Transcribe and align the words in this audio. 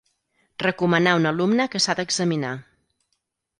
Recomanar 0.63 1.13
un 1.19 1.29
alumne 1.33 1.69
que 1.75 1.83
s'ha 1.87 1.97
d'examinar. 2.01 2.57